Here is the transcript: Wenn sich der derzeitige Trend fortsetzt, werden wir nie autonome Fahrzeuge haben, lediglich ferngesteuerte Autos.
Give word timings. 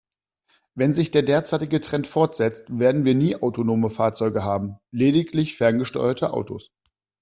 Wenn 0.73 0.95
sich 0.95 1.11
der 1.11 1.21
derzeitige 1.21 1.79
Trend 1.79 2.07
fortsetzt, 2.07 2.63
werden 2.75 3.05
wir 3.05 3.13
nie 3.13 3.35
autonome 3.35 3.91
Fahrzeuge 3.91 4.43
haben, 4.43 4.79
lediglich 4.89 5.55
ferngesteuerte 5.55 6.33
Autos. 6.33 6.71